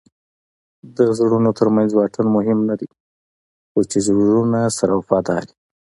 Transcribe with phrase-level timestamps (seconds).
[0.97, 2.89] د زړونو ترمنځ واټن مهم نه دئ؛
[3.71, 5.53] خو چي زړونه سره وفادار يي.